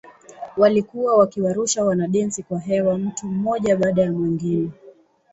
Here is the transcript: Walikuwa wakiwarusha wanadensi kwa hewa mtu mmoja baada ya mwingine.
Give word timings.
Walikuwa 0.57 1.17
wakiwarusha 1.17 1.83
wanadensi 1.83 2.43
kwa 2.43 2.59
hewa 2.59 2.97
mtu 2.97 3.27
mmoja 3.27 3.77
baada 3.77 4.01
ya 4.01 4.11
mwingine. 4.11 4.71